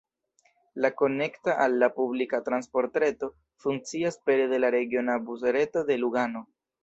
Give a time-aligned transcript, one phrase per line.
[0.85, 3.29] La konekta al la publika transportreto
[3.65, 6.43] funkcias pere de la regiona busreto de Lugano.